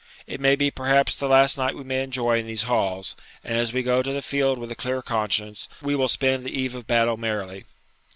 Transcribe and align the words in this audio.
It 0.25 0.39
may 0.41 0.55
be 0.55 0.71
perhaps 0.71 1.13
the 1.13 1.27
last 1.27 1.59
night 1.59 1.75
we 1.75 1.83
may 1.83 2.01
enjoy 2.01 2.39
in 2.39 2.47
these 2.47 2.63
halls, 2.63 3.15
and 3.43 3.55
as 3.55 3.71
we 3.71 3.83
go 3.83 4.01
to 4.01 4.11
the 4.11 4.23
field 4.23 4.57
with 4.57 4.71
a 4.71 4.75
clear 4.75 5.03
conscience, 5.03 5.69
we 5.79 5.95
will 5.95 6.07
spend 6.07 6.43
the 6.43 6.49
eve 6.59 6.73
of 6.73 6.87
battle 6.87 7.17
merrily.' 7.17 7.65